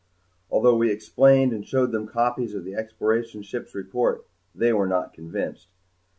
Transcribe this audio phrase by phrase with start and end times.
[0.49, 5.13] Although we explained and showed them copies of the exploration ship's report, they were not
[5.13, 5.67] convinced.